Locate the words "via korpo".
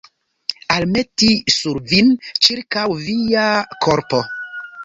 3.05-4.27